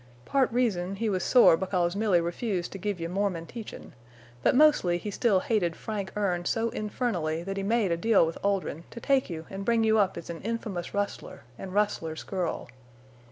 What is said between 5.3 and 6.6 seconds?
hated Frank Erne